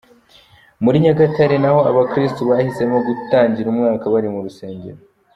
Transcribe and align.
Muri 0.83 0.97
Nyagatare 1.03 1.55
naho 1.63 1.79
abakristu 1.91 2.41
bahisemo 2.49 2.97
gutangira 3.07 3.67
umwaka 3.73 4.05
bari 4.13 4.27
mu 4.33 4.39
rusengero. 4.45 4.99